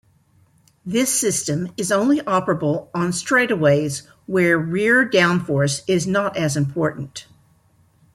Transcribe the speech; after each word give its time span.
This 0.83 1.13
system 1.13 1.73
is 1.77 1.91
only 1.91 2.21
operable 2.21 2.87
on 2.91 3.09
straightaways 3.11 4.03
where 4.25 4.57
rear 4.57 5.07
downforce 5.07 5.83
is 5.85 6.07
not 6.07 6.35
as 6.35 6.57
important. 6.57 7.27